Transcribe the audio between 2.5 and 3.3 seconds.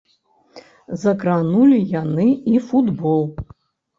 і футбол.